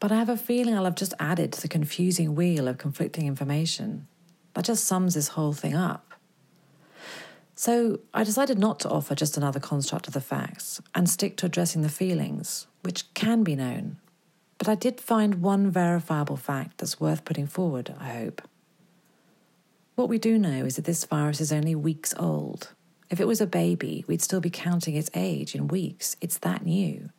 but 0.00 0.10
I 0.10 0.16
have 0.16 0.28
a 0.28 0.36
feeling 0.36 0.74
I'll 0.74 0.84
have 0.84 0.96
just 0.96 1.14
added 1.20 1.52
to 1.52 1.62
the 1.62 1.68
confusing 1.68 2.34
wheel 2.34 2.66
of 2.66 2.78
conflicting 2.78 3.28
information. 3.28 4.08
That 4.54 4.64
just 4.64 4.84
sums 4.84 5.14
this 5.14 5.28
whole 5.28 5.52
thing 5.52 5.76
up. 5.76 6.12
So 7.54 8.00
I 8.12 8.24
decided 8.24 8.58
not 8.58 8.80
to 8.80 8.90
offer 8.90 9.14
just 9.14 9.36
another 9.36 9.60
construct 9.60 10.08
of 10.08 10.12
the 10.12 10.20
facts 10.20 10.80
and 10.92 11.08
stick 11.08 11.36
to 11.36 11.46
addressing 11.46 11.82
the 11.82 11.88
feelings, 11.88 12.66
which 12.82 13.14
can 13.14 13.44
be 13.44 13.54
known. 13.54 13.98
But 14.58 14.68
I 14.68 14.74
did 14.74 15.00
find 15.00 15.40
one 15.40 15.70
verifiable 15.70 16.36
fact 16.36 16.78
that's 16.78 16.98
worth 16.98 17.24
putting 17.24 17.46
forward, 17.46 17.94
I 18.00 18.08
hope. 18.10 18.42
What 19.98 20.08
we 20.08 20.18
do 20.18 20.38
know 20.38 20.64
is 20.64 20.76
that 20.76 20.84
this 20.84 21.04
virus 21.04 21.40
is 21.40 21.50
only 21.50 21.74
weeks 21.74 22.14
old. 22.16 22.72
If 23.10 23.18
it 23.18 23.26
was 23.26 23.40
a 23.40 23.48
baby, 23.48 24.04
we'd 24.06 24.22
still 24.22 24.38
be 24.38 24.48
counting 24.48 24.94
its 24.94 25.10
age 25.12 25.56
in 25.56 25.66
weeks. 25.66 26.14
It's 26.20 26.38
that 26.38 26.64
new. 26.64 27.10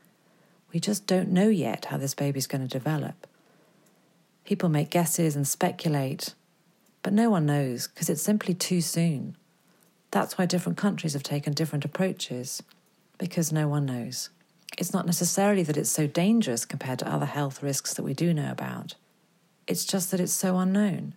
We 0.71 0.79
just 0.79 1.05
don't 1.05 1.27
know 1.27 1.49
yet 1.49 1.83
how 1.83 1.97
this 1.97 2.13
baby's 2.13 2.47
going 2.47 2.65
to 2.65 2.69
develop. 2.69 3.27
People 4.45 4.69
make 4.69 4.91
guesses 4.91 5.35
and 5.35 5.45
speculate, 5.45 6.35
but 7.03 7.11
no 7.11 7.29
one 7.29 7.45
knows 7.45 7.89
because 7.89 8.09
it's 8.09 8.21
simply 8.21 8.53
too 8.53 8.79
soon. 8.79 9.35
That's 10.11 10.37
why 10.37 10.45
different 10.45 10.77
countries 10.77 11.11
have 11.11 11.23
taken 11.23 11.51
different 11.51 11.83
approaches, 11.83 12.63
because 13.17 13.51
no 13.51 13.67
one 13.67 13.87
knows. 13.87 14.29
It's 14.77 14.93
not 14.93 15.05
necessarily 15.05 15.63
that 15.63 15.75
it's 15.75 15.91
so 15.91 16.07
dangerous 16.07 16.63
compared 16.63 16.99
to 16.99 17.11
other 17.11 17.25
health 17.25 17.61
risks 17.61 17.93
that 17.95 18.03
we 18.03 18.13
do 18.13 18.33
know 18.33 18.49
about. 18.49 18.95
It's 19.67 19.83
just 19.83 20.11
that 20.11 20.21
it's 20.21 20.31
so 20.31 20.57
unknown 20.57 21.15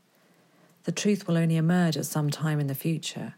the 0.84 0.92
truth 0.92 1.26
will 1.26 1.36
only 1.36 1.56
emerge 1.56 1.96
at 1.96 2.06
some 2.06 2.30
time 2.30 2.58
in 2.58 2.66
the 2.66 2.74
future. 2.74 3.34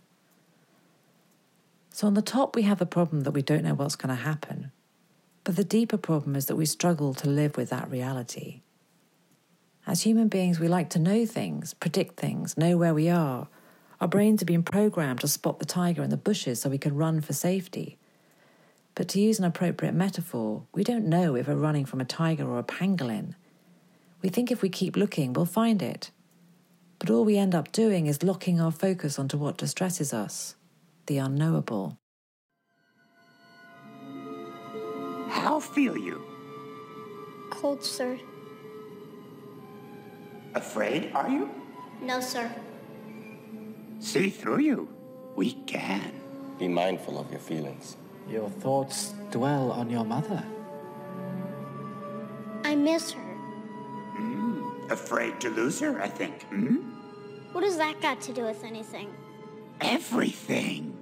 So, 1.91 2.07
on 2.07 2.15
the 2.15 2.23
top, 2.23 2.57
we 2.57 2.63
have 2.63 2.79
the 2.79 2.87
problem 2.87 3.21
that 3.21 3.31
we 3.31 3.43
don't 3.43 3.65
know 3.65 3.75
what's 3.75 3.97
going 3.97 4.15
to 4.15 4.23
happen. 4.23 4.73
But 5.45 5.57
the 5.57 5.65
deeper 5.65 5.99
problem 5.99 6.35
is 6.35 6.47
that 6.47 6.57
we 6.57 6.67
struggle 6.67 7.15
to 7.15 7.29
live 7.29 7.57
with 7.57 7.71
that 7.71 7.91
reality. 7.91 8.63
As 9.87 10.03
human 10.03 10.29
beings, 10.29 10.59
we 10.59 10.67
like 10.67 10.89
to 10.91 10.99
know 10.99 11.27
things, 11.27 11.75
predict 11.75 12.19
things, 12.19 12.57
know 12.57 12.77
where 12.79 12.95
we 12.95 13.11
are. 13.11 13.49
Our 14.01 14.09
brains 14.09 14.41
have 14.41 14.47
been 14.47 14.63
programmed 14.63 15.21
to 15.21 15.29
spot 15.29 15.59
the 15.59 15.67
tiger 15.67 16.03
in 16.03 16.11
the 16.11 16.17
bushes 16.17 16.61
so 16.61 16.71
we 16.71 16.79
can 16.79 16.97
run 16.97 17.21
for 17.21 17.35
safety. 17.35 17.99
But 18.95 19.09
to 19.09 19.21
use 19.21 19.39
an 19.39 19.45
appropriate 19.45 19.95
metaphor, 19.95 20.63
we 20.73 20.85
don't 20.85 21.07
know 21.07 21.37
if 21.37 21.49
we're 21.49 21.55
running 21.55 21.85
from 21.85 22.01
a 22.01 22.05
tiger 22.05 22.49
or 22.49 22.59
a 22.59 22.65
pangolin. 22.65 23.35
We 24.23 24.31
think 24.31 24.51
if 24.51 24.63
we 24.63 24.69
keep 24.71 24.97
looking, 24.97 25.33
we'll 25.33 25.45
find 25.45 25.83
it. 25.83 26.11
But 27.05 27.13
all 27.13 27.27
we 27.27 27.37
end 27.37 27.55
up 27.55 27.71
doing 27.71 28.07
is 28.07 28.23
locking 28.23 28.63
our 28.63 28.71
focus 28.73 29.19
onto 29.19 29.37
what 29.37 29.59
distresses 29.59 30.15
us 30.15 30.57
the 31.05 31.19
unknowable. 31.19 31.99
How 35.29 35.61
feel 35.61 35.99
you? 35.99 36.23
Cold, 37.51 37.85
sir. 37.85 38.19
Afraid, 40.55 41.13
are 41.13 41.29
you? 41.29 41.51
No, 42.01 42.21
sir. 42.21 42.51
See 44.01 44.31
through 44.31 44.61
you. 44.61 44.89
We 45.37 45.53
can. 45.67 46.11
Be 46.59 46.69
mindful 46.69 47.19
of 47.19 47.31
your 47.31 47.41
feelings. 47.41 47.99
Your 48.31 48.49
thoughts 48.49 49.13
dwell 49.31 49.73
on 49.73 49.91
your 49.91 50.07
mother. 50.07 50.43
I 52.65 52.75
miss 52.75 53.11
her. 53.11 53.37
Mm, 54.17 54.91
afraid 54.91 55.39
to 55.43 55.51
lose 55.51 55.79
her, 55.81 56.01
I 56.01 56.09
think. 56.09 56.45
Hmm? 56.45 56.94
What 57.55 57.63
has 57.63 57.77
that 57.77 58.01
got 58.01 58.21
to 58.23 58.33
do 58.33 58.43
with 58.43 58.65
anything? 58.65 59.15
Everything. 59.81 60.93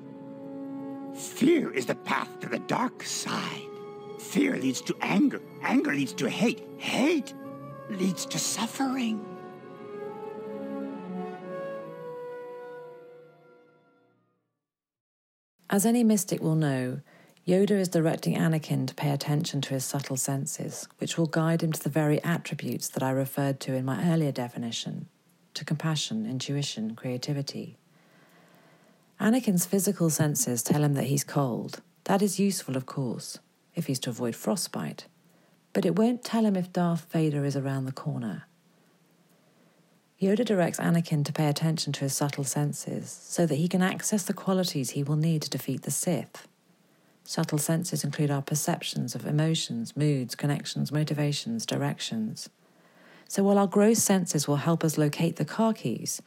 Fear 1.14 1.72
is 1.72 1.86
the 1.86 1.94
path 1.94 2.40
to 2.40 2.48
the 2.50 2.58
dark 2.58 3.04
side. 3.04 3.70
Fear 4.20 4.58
leads 4.58 4.82
to 4.82 4.96
anger. 5.00 5.40
Anger 5.62 5.94
leads 5.94 6.12
to 6.12 6.28
hate. 6.28 6.62
Hate 6.76 7.32
leads 7.88 8.26
to 8.26 8.38
suffering. 8.38 9.24
As 15.70 15.86
any 15.86 16.04
mystic 16.04 16.42
will 16.42 16.54
know, 16.54 17.00
Yoda 17.48 17.70
is 17.70 17.88
directing 17.88 18.36
Anakin 18.36 18.86
to 18.88 18.94
pay 18.94 19.10
attention 19.10 19.62
to 19.62 19.70
his 19.70 19.86
subtle 19.86 20.18
senses, 20.18 20.86
which 20.98 21.16
will 21.16 21.26
guide 21.28 21.62
him 21.62 21.72
to 21.72 21.82
the 21.82 21.88
very 21.88 22.22
attributes 22.22 22.88
that 22.88 23.02
I 23.02 23.10
referred 23.10 23.58
to 23.60 23.72
in 23.72 23.86
my 23.86 24.12
earlier 24.12 24.32
definition 24.32 25.08
to 25.54 25.64
compassion, 25.64 26.26
intuition, 26.26 26.94
creativity. 26.94 27.76
Anakin's 29.20 29.66
physical 29.66 30.10
senses 30.10 30.62
tell 30.62 30.82
him 30.82 30.94
that 30.94 31.04
he's 31.04 31.24
cold. 31.24 31.80
That 32.04 32.22
is 32.22 32.40
useful, 32.40 32.76
of 32.76 32.86
course, 32.86 33.38
if 33.74 33.86
he's 33.86 34.00
to 34.00 34.10
avoid 34.10 34.34
frostbite. 34.34 35.06
But 35.72 35.86
it 35.86 35.96
won't 35.96 36.24
tell 36.24 36.44
him 36.44 36.56
if 36.56 36.72
Darth 36.72 37.06
Vader 37.12 37.44
is 37.44 37.56
around 37.56 37.84
the 37.84 37.92
corner. 37.92 38.44
Yoda 40.20 40.44
directs 40.44 40.78
Anakin 40.78 41.24
to 41.24 41.32
pay 41.32 41.48
attention 41.48 41.92
to 41.94 42.00
his 42.00 42.14
subtle 42.14 42.44
senses 42.44 43.10
so 43.10 43.44
that 43.46 43.56
he 43.56 43.66
can 43.66 43.82
access 43.82 44.22
the 44.22 44.32
qualities 44.32 44.90
he 44.90 45.02
will 45.02 45.16
need 45.16 45.42
to 45.42 45.50
defeat 45.50 45.82
the 45.82 45.90
Sith. 45.90 46.46
Subtle 47.24 47.58
senses 47.58 48.04
include 48.04 48.30
our 48.30 48.42
perceptions 48.42 49.14
of 49.14 49.26
emotions, 49.26 49.96
moods, 49.96 50.34
connections, 50.34 50.92
motivations, 50.92 51.66
directions. 51.66 52.50
So 53.32 53.42
while 53.42 53.56
our 53.56 53.66
gross 53.66 54.02
senses 54.02 54.46
will 54.46 54.56
help 54.56 54.84
us 54.84 54.98
locate 54.98 55.36
the 55.36 55.46
car 55.46 55.72
keys, 55.72 56.20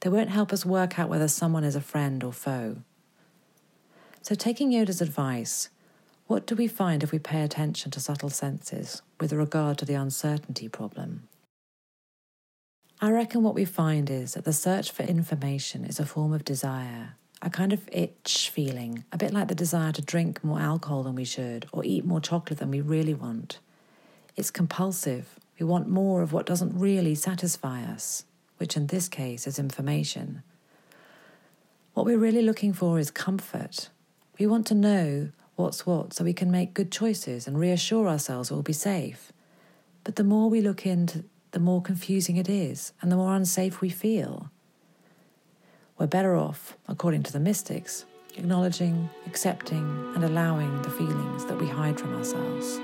they 0.00 0.10
won't 0.10 0.28
help 0.28 0.52
us 0.52 0.66
work 0.66 0.98
out 0.98 1.08
whether 1.08 1.26
someone 1.26 1.64
is 1.64 1.74
a 1.74 1.80
friend 1.80 2.22
or 2.22 2.34
foe. 2.34 2.82
So, 4.20 4.34
taking 4.34 4.70
Yoda's 4.70 5.00
advice, 5.00 5.70
what 6.26 6.46
do 6.46 6.54
we 6.54 6.68
find 6.68 7.02
if 7.02 7.12
we 7.12 7.18
pay 7.18 7.40
attention 7.40 7.90
to 7.92 7.98
subtle 7.98 8.28
senses 8.28 9.00
with 9.18 9.32
regard 9.32 9.78
to 9.78 9.86
the 9.86 9.94
uncertainty 9.94 10.68
problem? 10.68 11.28
I 13.00 13.10
reckon 13.10 13.42
what 13.42 13.54
we 13.54 13.64
find 13.64 14.10
is 14.10 14.34
that 14.34 14.44
the 14.44 14.52
search 14.52 14.90
for 14.90 15.04
information 15.04 15.86
is 15.86 15.98
a 15.98 16.04
form 16.04 16.34
of 16.34 16.44
desire, 16.44 17.14
a 17.40 17.48
kind 17.48 17.72
of 17.72 17.88
itch 17.90 18.50
feeling, 18.50 19.04
a 19.12 19.16
bit 19.16 19.32
like 19.32 19.48
the 19.48 19.54
desire 19.54 19.92
to 19.92 20.02
drink 20.02 20.44
more 20.44 20.60
alcohol 20.60 21.04
than 21.04 21.14
we 21.14 21.24
should 21.24 21.64
or 21.72 21.86
eat 21.86 22.04
more 22.04 22.20
chocolate 22.20 22.58
than 22.58 22.70
we 22.70 22.82
really 22.82 23.14
want. 23.14 23.60
It's 24.36 24.50
compulsive, 24.50 25.40
we 25.60 25.66
want 25.66 25.88
more 25.88 26.22
of 26.22 26.32
what 26.32 26.46
doesn't 26.46 26.72
really 26.74 27.14
satisfy 27.14 27.82
us, 27.82 28.24
which 28.56 28.78
in 28.78 28.86
this 28.86 29.08
case 29.08 29.46
is 29.46 29.58
information. 29.58 30.42
What 31.92 32.06
we're 32.06 32.16
really 32.18 32.40
looking 32.40 32.72
for 32.72 32.98
is 32.98 33.10
comfort. 33.10 33.90
We 34.38 34.46
want 34.46 34.66
to 34.68 34.74
know 34.74 35.28
what's 35.56 35.84
what 35.84 36.14
so 36.14 36.24
we 36.24 36.32
can 36.32 36.50
make 36.50 36.72
good 36.72 36.90
choices 36.90 37.46
and 37.46 37.60
reassure 37.60 38.08
ourselves 38.08 38.50
we'll 38.50 38.62
be 38.62 38.72
safe. 38.72 39.32
But 40.02 40.16
the 40.16 40.24
more 40.24 40.48
we 40.48 40.62
look 40.62 40.86
into 40.86 41.24
the 41.50 41.60
more 41.60 41.82
confusing 41.82 42.38
it 42.38 42.48
is 42.48 42.94
and 43.02 43.12
the 43.12 43.16
more 43.16 43.34
unsafe 43.34 43.82
we 43.82 43.90
feel. 43.90 44.50
We're 45.98 46.06
better 46.06 46.36
off, 46.36 46.78
according 46.88 47.24
to 47.24 47.32
the 47.32 47.40
mystics, 47.40 48.06
acknowledging, 48.38 49.10
accepting, 49.26 50.12
and 50.14 50.24
allowing 50.24 50.80
the 50.80 50.90
feelings 50.90 51.44
that 51.44 51.60
we 51.60 51.66
hide 51.66 52.00
from 52.00 52.16
ourselves. 52.16 52.80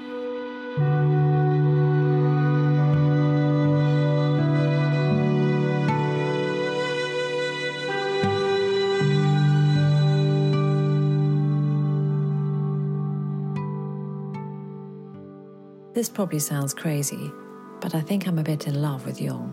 This 15.97 16.11
probably 16.11 16.41
sounds 16.41 16.75
crazy, 16.75 17.33
but 17.81 17.95
I 17.95 18.03
think 18.03 18.29
I'm 18.29 18.39
a 18.39 18.43
bit 18.43 18.67
in 18.67 18.83
love 18.83 19.07
with 19.07 19.19
Jung. 19.19 19.51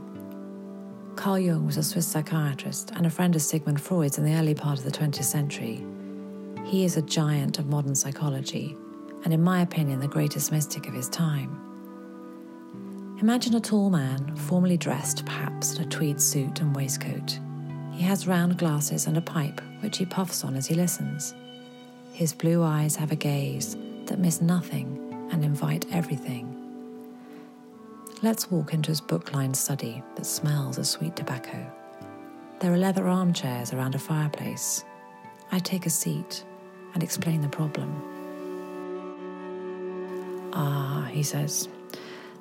Carl 1.15 1.39
Jung 1.39 1.65
was 1.65 1.77
a 1.77 1.83
Swiss 1.83 2.05
psychiatrist 2.05 2.91
and 2.97 3.05
a 3.05 3.09
friend 3.09 3.33
of 3.33 3.41
Sigmund 3.41 3.79
Freud's 3.79 4.17
in 4.17 4.25
the 4.25 4.35
early 4.35 4.53
part 4.53 4.77
of 4.77 4.83
the 4.83 4.91
20th 4.91 5.23
century. 5.23 5.85
He 6.65 6.83
is 6.83 6.97
a 6.97 7.01
giant 7.01 7.59
of 7.59 7.67
modern 7.67 7.95
psychology, 7.95 8.75
and 9.23 9.33
in 9.33 9.41
my 9.41 9.61
opinion, 9.61 10.01
the 10.01 10.07
greatest 10.09 10.51
mystic 10.51 10.85
of 10.85 10.93
his 10.93 11.07
time. 11.07 11.61
Imagine 13.21 13.55
a 13.55 13.61
tall 13.61 13.89
man, 13.89 14.35
formally 14.35 14.75
dressed 14.75 15.25
perhaps 15.25 15.77
in 15.77 15.83
a 15.83 15.89
tweed 15.89 16.19
suit 16.19 16.59
and 16.59 16.75
waistcoat. 16.75 17.39
He 17.93 18.03
has 18.03 18.27
round 18.27 18.57
glasses 18.57 19.07
and 19.07 19.15
a 19.15 19.21
pipe, 19.21 19.61
which 19.79 19.97
he 19.97 20.05
puffs 20.05 20.43
on 20.43 20.57
as 20.57 20.67
he 20.67 20.75
listens. 20.75 21.33
His 22.11 22.33
blue 22.33 22.63
eyes 22.63 22.97
have 22.97 23.13
a 23.13 23.15
gaze 23.15 23.77
that 24.07 24.19
miss 24.19 24.41
nothing 24.41 25.02
and 25.33 25.43
invite 25.43 25.85
everything. 25.91 26.45
Let's 28.21 28.51
walk 28.51 28.73
into 28.73 28.91
his 28.91 29.01
book 29.01 29.33
lined 29.33 29.57
study 29.57 30.03
that 30.15 30.25
smells 30.25 30.77
of 30.77 30.85
sweet 30.85 31.15
tobacco. 31.15 31.69
There 32.59 32.71
are 32.71 32.77
leather 32.77 33.07
armchairs 33.07 33.73
around 33.73 33.95
a 33.95 33.99
fireplace. 33.99 34.85
I 35.51 35.57
take 35.57 35.87
a 35.87 35.89
seat 35.89 36.45
and 36.93 37.01
explain 37.01 37.41
the 37.41 37.49
problem. 37.49 37.91
Ah, 40.53 41.09
he 41.11 41.23
says, 41.23 41.67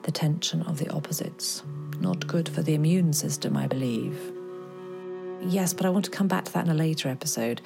the 0.02 0.12
tension 0.12 0.62
of 0.62 0.78
the 0.78 0.90
opposites. 0.90 1.62
Not 1.99 2.26
good 2.26 2.46
for 2.46 2.62
the 2.62 2.75
immune 2.75 3.14
system, 3.14 3.56
I 3.56 3.66
believe. 3.66 4.20
Yes, 5.40 5.72
but 5.72 5.87
I 5.87 5.90
want 5.90 6.04
to 6.04 6.11
come 6.11 6.28
back 6.28 6.44
to 6.44 6.52
that 6.52 6.66
in 6.66 6.70
a 6.70 6.75
later 6.75 7.08
episode. 7.08 7.62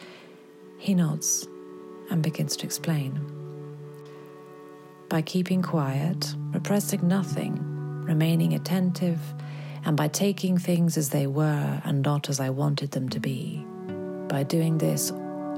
He 0.79 0.95
nods 0.95 1.49
and 2.11 2.23
begins 2.23 2.57
to 2.59 2.65
explain 2.65 3.46
by 5.09 5.23
keeping 5.23 5.63
quiet, 5.63 6.35
repressing 6.53 7.07
nothing, 7.07 7.59
remaining 8.05 8.55
attentive, 8.55 9.21
and 9.85 9.97
by 9.97 10.09
taking 10.09 10.59
things 10.59 10.97
as 10.97 11.11
they 11.11 11.27
were 11.27 11.81
and 11.85 12.03
not 12.03 12.29
as 12.29 12.41
I 12.41 12.51
wanted 12.51 12.91
them 12.91 13.09
to 13.11 13.21
be. 13.21 13.65
By 14.29 14.43
doing 14.43 14.79
this, 14.79 15.11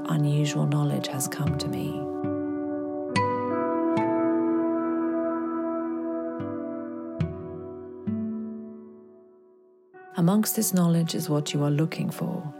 unusual 0.05 0.67
knowledge 0.67 1.07
has 1.07 1.27
come 1.27 1.57
to 1.57 1.67
me. 1.67 1.99
Amongst 10.15 10.55
this 10.55 10.73
knowledge 10.73 11.15
is 11.15 11.29
what 11.29 11.53
you 11.53 11.63
are 11.63 11.71
looking 11.71 12.11
for. 12.11 12.53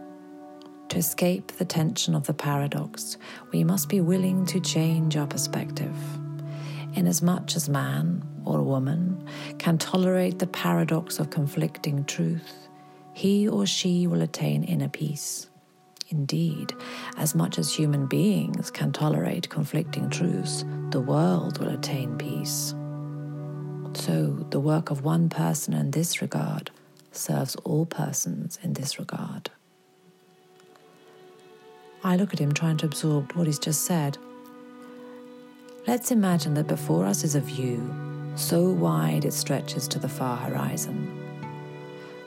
To 0.88 0.98
escape 0.98 1.52
the 1.52 1.66
tension 1.66 2.16
of 2.16 2.26
the 2.26 2.34
paradox, 2.34 3.18
we 3.52 3.64
must 3.64 3.90
be 3.90 4.02
willing 4.02 4.46
to 4.48 4.60
change 4.60 5.16
our 5.18 5.28
perspective 5.28 5.94
inasmuch 7.00 7.56
as 7.56 7.70
man 7.70 8.22
or 8.46 8.62
woman 8.62 9.26
can 9.58 9.78
tolerate 9.78 10.40
the 10.40 10.48
paradox 10.48 11.18
of 11.18 11.30
conflicting 11.30 12.04
truth, 12.04 12.68
he 13.14 13.48
or 13.48 13.66
she 13.66 14.06
will 14.06 14.22
attain 14.22 14.64
inner 14.64 14.90
peace. 14.90 15.50
Indeed, 16.10 16.74
as 17.18 17.36
much 17.36 17.58
as 17.58 17.74
human 17.74 18.06
beings 18.06 18.70
can 18.70 18.92
tolerate 18.92 19.50
conflicting 19.50 20.10
truths, 20.10 20.66
the 20.90 21.00
world 21.00 21.60
will 21.60 21.70
attain 21.70 22.18
peace. 22.18 22.74
So, 23.94 24.46
the 24.50 24.60
work 24.60 24.90
of 24.92 25.04
one 25.04 25.30
person 25.30 25.74
in 25.74 25.92
this 25.92 26.22
regard 26.22 26.70
serves 27.12 27.56
all 27.64 27.86
persons 27.86 28.60
in 28.62 28.74
this 28.74 29.00
regard. 29.00 29.52
I 32.04 32.16
look 32.16 32.34
at 32.34 32.40
him 32.40 32.54
trying 32.54 32.78
to 32.78 32.86
absorb 32.86 33.34
what 33.34 33.48
he's 33.48 33.60
just 33.60 33.86
said 33.86 34.18
Let's 35.88 36.12
imagine 36.12 36.54
that 36.56 36.68
before 36.68 37.06
us 37.06 37.24
is 37.24 37.36
a 37.36 37.42
view 37.42 37.90
so 38.36 38.70
wide 38.70 39.26
it 39.26 39.34
stretches 39.34 39.88
to 39.90 40.00
the 40.00 40.08
far 40.08 40.38
horizon. 40.38 41.14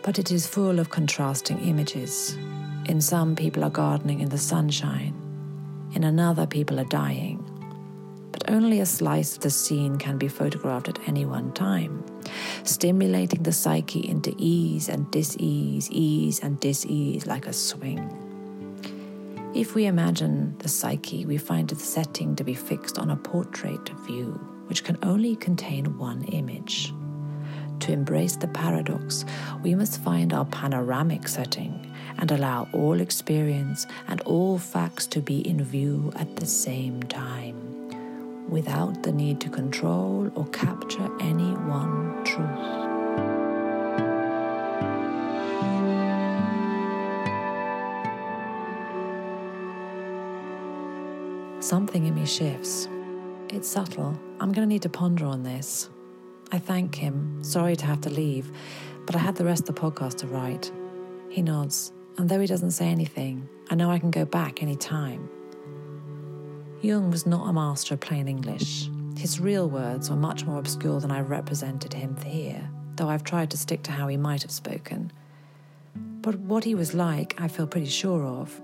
But 0.03 0.19
it 0.19 0.31
is 0.31 0.47
full 0.47 0.79
of 0.79 0.91
contrasting 0.91 1.59
images. 1.61 2.37
In 2.87 3.01
some, 3.01 3.35
people 3.35 3.65
are 3.65 3.71
gardening 3.71 4.21
in 4.21 4.29
the 4.29 4.38
sunshine, 4.38 5.15
in 5.95 6.05
another, 6.05 6.47
people 6.47 6.81
are 6.81 6.85
dying. 6.85 7.45
But 8.33 8.51
only 8.51 8.81
a 8.81 8.87
slice 8.87 9.37
of 9.37 9.43
the 9.43 9.51
scene 9.51 9.99
can 9.99 10.19
be 10.19 10.29
photographed 10.29 10.88
at 10.88 11.07
any 11.07 11.27
one 11.27 11.53
time, 11.53 12.05
stimulating 12.65 13.43
the 13.43 13.53
psyche 13.53 14.09
into 14.09 14.35
ease 14.38 14.88
and 14.88 15.11
dis 15.11 15.37
ease, 15.38 16.41
and 16.41 16.59
dis 16.61 16.87
ease 16.87 17.27
like 17.27 17.47
a 17.47 17.53
swing. 17.53 18.32
If 19.55 19.75
we 19.75 19.85
imagine 19.85 20.57
the 20.59 20.69
psyche, 20.69 21.27
we 21.27 21.37
find 21.37 21.69
the 21.69 21.77
setting 21.77 22.35
to 22.37 22.45
be 22.45 22.55
fixed 22.55 22.99
on 22.99 23.11
a 23.11 23.17
portrait 23.17 23.87
view, 24.07 24.33
which 24.67 24.83
can 24.83 24.97
only 25.03 25.37
contain 25.37 25.99
one 25.99 26.25
image. 26.25 26.95
To 27.81 27.93
embrace 27.93 28.37
the 28.37 28.49
paradox, 28.49 29.27
we 29.62 29.75
must 29.75 30.01
find 30.01 30.33
our 30.33 30.47
panoramic 30.47 31.29
setting 31.29 31.93
and 32.17 32.31
allow 32.31 32.67
all 32.73 32.99
experience 32.99 33.87
and 34.09 34.23
all 34.23 34.57
facts 34.57 35.07
to 35.09 35.21
be 35.21 35.47
in 35.47 35.62
view 35.62 36.11
at 36.17 36.35
the 36.37 36.47
same 36.47 37.03
time, 37.03 38.49
without 38.49 39.03
the 39.03 39.12
need 39.12 39.38
to 39.43 39.51
control 39.51 40.33
or 40.35 40.47
capture 40.47 41.11
any 41.21 41.53
one 41.53 42.25
truth. 42.25 42.91
Something 51.73 52.05
in 52.05 52.15
me 52.15 52.27
shifts. 52.27 52.87
It's 53.49 53.67
subtle. 53.67 54.21
I'm 54.41 54.53
going 54.53 54.69
to 54.69 54.75
need 54.75 54.83
to 54.83 54.91
ponder 54.91 55.25
on 55.25 55.43
this. 55.43 55.89
I 56.53 56.59
thank 56.59 56.95
him. 56.95 57.43
Sorry 57.43 57.77
to 57.77 57.87
have 57.87 58.03
to 58.03 58.11
leave, 58.11 58.53
but 59.07 59.17
I 59.17 59.21
had 59.21 59.37
the 59.37 59.47
rest 59.47 59.67
of 59.67 59.75
the 59.75 59.81
podcast 59.81 60.19
to 60.19 60.27
write. 60.27 60.71
He 61.31 61.41
nods, 61.41 61.95
and 62.19 62.29
though 62.29 62.41
he 62.41 62.47
doesn't 62.47 62.73
say 62.73 62.89
anything, 62.89 63.49
I 63.71 63.75
know 63.75 63.91
I 63.91 63.99
can 63.99 64.11
go 64.11 64.27
back 64.27 64.63
any 64.63 64.77
time. 64.77 65.31
Jung 66.83 67.11
was 67.11 67.25
not 67.25 67.49
a 67.49 67.55
master 67.55 67.95
of 67.95 68.01
plain 68.01 68.29
English. 68.29 68.91
His 69.17 69.41
real 69.41 69.67
words 69.67 70.11
were 70.11 70.17
much 70.17 70.45
more 70.45 70.59
obscure 70.59 71.01
than 71.01 71.11
I 71.11 71.23
represented 71.23 71.95
him 71.95 72.19
here, 72.19 72.69
though 72.97 73.09
I've 73.09 73.25
tried 73.25 73.51
to 73.53 73.57
stick 73.57 73.83
to 73.85 73.93
how 73.93 74.09
he 74.09 74.19
might 74.19 74.43
have 74.43 74.51
spoken. 74.51 75.11
But 75.95 76.39
what 76.39 76.65
he 76.65 76.75
was 76.75 76.93
like, 76.93 77.41
I 77.41 77.49
feel 77.49 77.67
pretty 77.67 77.87
sure 77.89 78.27
of. 78.27 78.61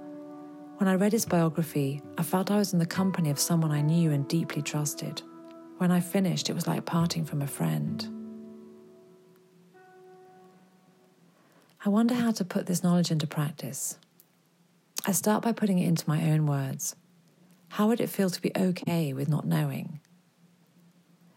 When 0.79 0.87
I 0.87 0.95
read 0.95 1.11
his 1.11 1.27
biography, 1.27 2.01
I 2.17 2.23
felt 2.23 2.53
I 2.53 2.57
was 2.57 2.73
in 2.73 2.79
the 2.79 2.87
company 2.87 3.31
of 3.31 3.41
someone 3.41 3.73
I 3.73 3.81
knew 3.81 4.13
and 4.13 4.29
deeply 4.29 4.63
trusted. 4.63 5.23
When 5.79 5.91
I 5.91 5.99
finished, 5.99 6.49
it 6.49 6.55
was 6.55 6.69
like 6.69 6.85
parting 6.85 7.25
from 7.25 7.43
a 7.43 7.49
friend. 7.49 8.07
I 11.85 11.89
wonder 11.89 12.15
how 12.15 12.31
to 12.31 12.45
put 12.45 12.67
this 12.67 12.85
knowledge 12.85 13.11
into 13.11 13.27
practice. 13.27 13.99
I 15.05 15.11
start 15.11 15.43
by 15.43 15.51
putting 15.51 15.81
it 15.81 15.89
into 15.89 16.09
my 16.09 16.31
own 16.31 16.47
words. 16.47 16.95
How 17.71 17.89
would 17.89 18.01
it 18.01 18.09
feel 18.09 18.31
to 18.31 18.41
be 18.41 18.53
okay 18.57 19.13
with 19.13 19.29
not 19.29 19.47
knowing? 19.47 19.99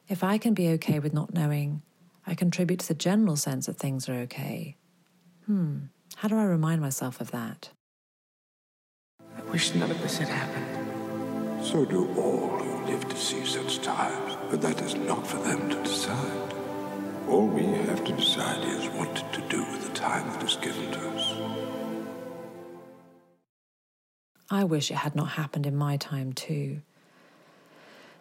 If 0.07 0.23
I 0.23 0.37
can 0.37 0.53
be 0.53 0.69
okay 0.69 0.99
with 0.99 1.13
not 1.13 1.33
knowing, 1.33 1.81
I 2.27 2.35
contribute 2.35 2.81
to 2.81 2.87
the 2.89 2.93
general 2.93 3.35
sense 3.35 3.65
that 3.65 3.77
things 3.77 4.07
are 4.07 4.19
okay. 4.19 4.77
Hmm, 5.47 5.85
how 6.17 6.27
do 6.27 6.37
I 6.37 6.43
remind 6.43 6.79
myself 6.81 7.19
of 7.19 7.31
that? 7.31 7.71
I 9.51 9.53
wish 9.53 9.75
none 9.75 9.91
of 9.91 10.01
this 10.01 10.17
had 10.17 10.29
happened. 10.29 11.65
So 11.65 11.83
do 11.83 12.07
all 12.15 12.57
who 12.57 12.85
live 12.89 13.09
to 13.09 13.17
see 13.17 13.45
such 13.45 13.81
times, 13.81 14.37
but 14.49 14.61
that 14.61 14.81
is 14.81 14.95
not 14.95 15.27
for 15.27 15.39
them 15.39 15.67
to 15.67 15.75
decide. 15.83 16.53
All 17.27 17.47
we 17.47 17.63
have 17.63 18.01
to 18.05 18.13
decide 18.13 18.63
is 18.63 18.87
what 18.91 19.13
to 19.33 19.41
do 19.49 19.59
with 19.59 19.85
the 19.85 19.93
time 19.93 20.25
that 20.31 20.41
is 20.41 20.55
given 20.55 20.89
to 20.93 21.09
us. 21.09 21.33
I 24.49 24.63
wish 24.63 24.89
it 24.89 24.95
had 24.95 25.17
not 25.17 25.31
happened 25.31 25.65
in 25.65 25.75
my 25.75 25.97
time 25.97 26.31
too. 26.31 26.79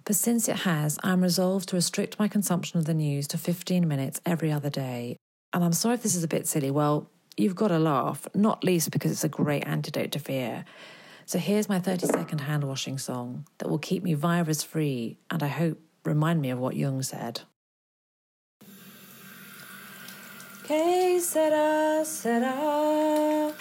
But 0.04 0.16
since 0.16 0.48
it 0.48 0.56
has, 0.56 0.98
I'm 1.04 1.22
resolved 1.22 1.68
to 1.68 1.76
restrict 1.76 2.18
my 2.18 2.26
consumption 2.26 2.80
of 2.80 2.86
the 2.86 2.94
news 2.94 3.28
to 3.28 3.38
15 3.38 3.86
minutes 3.86 4.20
every 4.26 4.50
other 4.50 4.68
day. 4.68 5.16
And 5.52 5.62
I'm 5.62 5.74
sorry 5.74 5.94
if 5.94 6.02
this 6.02 6.16
is 6.16 6.24
a 6.24 6.28
bit 6.28 6.48
silly. 6.48 6.72
Well, 6.72 7.08
you've 7.36 7.54
got 7.54 7.68
to 7.68 7.78
laugh, 7.78 8.26
not 8.34 8.64
least 8.64 8.90
because 8.90 9.12
it's 9.12 9.22
a 9.22 9.28
great 9.28 9.62
antidote 9.64 10.10
to 10.10 10.18
fear. 10.18 10.64
So 11.30 11.38
here's 11.38 11.68
my 11.68 11.78
30 11.78 12.08
second 12.08 12.40
hand 12.40 12.64
washing 12.64 12.98
song 12.98 13.46
that 13.58 13.70
will 13.70 13.78
keep 13.78 14.02
me 14.02 14.14
virus 14.14 14.64
free 14.64 15.16
and 15.30 15.44
I 15.44 15.46
hope 15.46 15.78
remind 16.04 16.42
me 16.42 16.50
of 16.50 16.58
what 16.58 16.74
Jung 16.74 17.04
said. 17.04 17.42
Que 20.64 21.20
sera, 21.20 22.04
sera. 22.04 23.52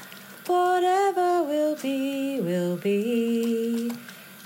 Whatever 0.48 1.44
will 1.44 1.76
be, 1.76 2.42
will 2.42 2.76
be. 2.78 3.92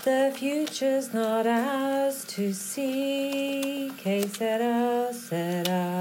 The 0.03 0.33
future's 0.35 1.13
not 1.13 1.47
ours 1.47 2.25
to 2.25 2.51
see. 2.51 3.89
Que 3.99 4.27
sera, 4.27 5.13
sera. 5.13 5.92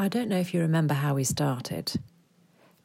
I 0.00 0.08
don't 0.08 0.30
know 0.30 0.38
if 0.38 0.54
you 0.54 0.62
remember 0.62 0.94
how 0.94 1.12
we 1.12 1.24
started. 1.24 1.92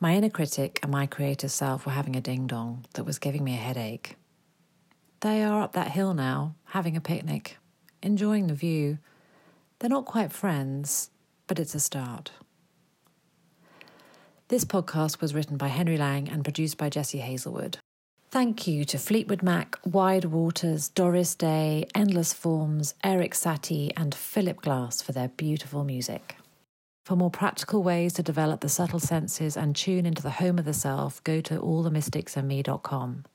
My 0.02 0.16
inner 0.16 0.30
critic 0.30 0.82
and 0.84 0.92
my 0.92 1.06
creative 1.06 1.50
self 1.50 1.86
were 1.86 1.94
having 1.94 2.18
a 2.18 2.20
ding 2.20 2.46
dong 2.46 2.84
that 2.96 3.06
was 3.06 3.20
giving 3.20 3.42
me 3.42 3.54
a 3.54 3.56
headache. 3.56 4.18
They 5.22 5.42
are 5.42 5.62
up 5.62 5.72
that 5.72 5.92
hill 5.92 6.14
now, 6.14 6.56
having 6.66 6.98
a 6.98 7.00
picnic, 7.00 7.58
enjoying 8.04 8.48
the 8.48 8.54
view. 8.54 8.98
They're 9.80 9.90
not 9.90 10.04
quite 10.04 10.34
friends, 10.34 11.10
but 11.48 11.58
it's 11.58 11.74
a 11.74 11.80
start. 11.80 12.32
This 14.50 14.66
podcast 14.66 15.22
was 15.22 15.34
written 15.34 15.56
by 15.56 15.70
Henry 15.70 15.98
Lang 15.98 16.28
and 16.28 16.44
produced 16.44 16.78
by 16.78 16.90
Jesse 16.90 17.20
Hazelwood. 17.20 17.78
Thank 18.30 18.68
you 18.68 18.84
to 18.84 18.98
Fleetwood 18.98 19.42
Mac, 19.42 19.80
Wide 19.86 20.26
Waters, 20.26 20.90
Doris 20.90 21.34
Day, 21.34 21.88
Endless 21.96 22.34
Forms, 22.34 22.94
Eric 23.06 23.36
Satie, 23.36 23.94
and 23.96 24.14
Philip 24.14 24.60
Glass 24.60 25.02
for 25.02 25.14
their 25.14 25.30
beautiful 25.30 25.86
music. 25.86 26.35
For 27.06 27.16
more 27.16 27.30
practical 27.30 27.84
ways 27.84 28.14
to 28.14 28.24
develop 28.24 28.62
the 28.62 28.68
subtle 28.68 29.00
senses 29.00 29.56
and 29.56 29.76
tune 29.76 30.08
into 30.08 30.24
the 30.24 30.32
home 30.32 30.58
of 30.58 30.66
the 30.66 30.74
self, 30.74 31.24
go 31.24 31.40
to 31.40 31.60
allthemysticsandme.com. 31.60 33.26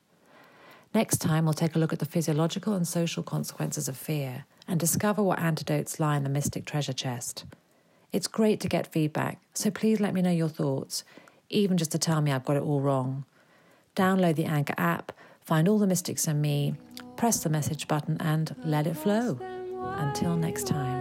Next 0.93 1.19
time, 1.19 1.45
we'll 1.45 1.53
take 1.53 1.73
a 1.73 1.79
look 1.79 1.93
at 1.93 1.99
the 1.99 2.05
physiological 2.05 2.73
and 2.73 2.85
social 2.85 3.23
consequences 3.23 3.87
of 3.87 3.95
fear 3.95 4.43
and 4.67 4.77
discover 4.77 5.23
what 5.23 5.39
antidotes 5.39 6.01
lie 6.01 6.17
in 6.17 6.23
the 6.23 6.29
mystic 6.29 6.65
treasure 6.65 6.91
chest. 6.91 7.45
It's 8.11 8.27
great 8.27 8.59
to 8.59 8.67
get 8.67 8.91
feedback, 8.91 9.39
so 9.53 9.71
please 9.71 10.01
let 10.01 10.13
me 10.13 10.21
know 10.21 10.31
your 10.31 10.49
thoughts, 10.49 11.05
even 11.47 11.77
just 11.77 11.93
to 11.93 11.97
tell 11.97 12.19
me 12.19 12.33
I've 12.33 12.43
got 12.43 12.57
it 12.57 12.63
all 12.63 12.81
wrong. 12.81 13.23
Download 13.95 14.35
the 14.35 14.43
Anchor 14.43 14.75
app, 14.77 15.13
find 15.45 15.69
all 15.69 15.79
the 15.79 15.87
mystics 15.87 16.27
and 16.27 16.41
me, 16.41 16.75
press 17.15 17.41
the 17.41 17.49
message 17.49 17.87
button, 17.87 18.17
and 18.19 18.53
let 18.65 18.85
it 18.85 18.97
flow. 18.97 19.39
Until 19.97 20.35
next 20.35 20.67
time 20.67 20.91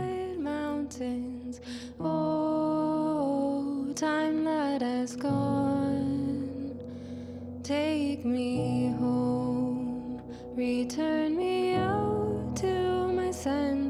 time 4.01 4.45
that 4.45 4.81
has 4.81 5.15
gone. 5.15 6.75
Take 7.63 8.25
me 8.25 8.95
home, 8.99 10.23
return 10.57 11.37
me 11.37 11.75
out 11.75 12.57
to 12.57 13.09
my 13.13 13.31
senses. 13.31 13.90